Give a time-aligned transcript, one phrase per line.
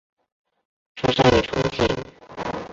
[0.95, 1.87] 出生于重庆。